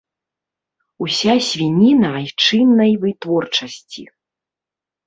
[1.05, 4.01] Уся свініна айчыннай вытворчасці.